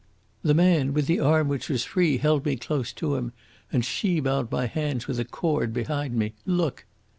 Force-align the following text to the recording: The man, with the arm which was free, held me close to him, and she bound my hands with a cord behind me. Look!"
The 0.41 0.55
man, 0.55 0.95
with 0.95 1.05
the 1.05 1.19
arm 1.19 1.47
which 1.47 1.69
was 1.69 1.83
free, 1.83 2.17
held 2.17 2.43
me 2.43 2.55
close 2.55 2.91
to 2.93 3.17
him, 3.17 3.33
and 3.71 3.85
she 3.85 4.19
bound 4.19 4.49
my 4.51 4.65
hands 4.65 5.07
with 5.07 5.19
a 5.19 5.25
cord 5.25 5.73
behind 5.73 6.15
me. 6.15 6.33
Look!" 6.43 6.85